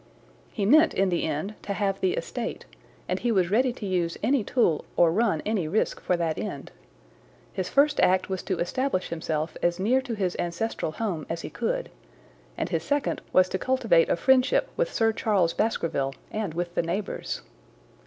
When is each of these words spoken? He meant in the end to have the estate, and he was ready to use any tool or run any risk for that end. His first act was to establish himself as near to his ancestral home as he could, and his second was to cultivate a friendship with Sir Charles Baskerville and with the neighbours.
He 0.49 0.65
meant 0.65 0.95
in 0.95 1.09
the 1.09 1.25
end 1.25 1.53
to 1.61 1.73
have 1.73 1.99
the 1.99 2.13
estate, 2.15 2.65
and 3.07 3.19
he 3.19 3.31
was 3.31 3.51
ready 3.51 3.71
to 3.73 3.85
use 3.85 4.17
any 4.23 4.43
tool 4.43 4.83
or 4.97 5.11
run 5.11 5.43
any 5.45 5.67
risk 5.67 5.99
for 6.01 6.17
that 6.17 6.39
end. 6.39 6.71
His 7.53 7.69
first 7.69 7.99
act 7.99 8.27
was 8.27 8.41
to 8.41 8.57
establish 8.57 9.09
himself 9.09 9.55
as 9.61 9.79
near 9.79 10.01
to 10.01 10.15
his 10.15 10.35
ancestral 10.39 10.93
home 10.93 11.27
as 11.29 11.41
he 11.41 11.51
could, 11.51 11.91
and 12.57 12.69
his 12.69 12.81
second 12.81 13.21
was 13.31 13.47
to 13.49 13.59
cultivate 13.59 14.09
a 14.09 14.15
friendship 14.15 14.71
with 14.75 14.91
Sir 14.91 15.13
Charles 15.13 15.53
Baskerville 15.53 16.15
and 16.31 16.55
with 16.55 16.73
the 16.73 16.81
neighbours. 16.81 17.43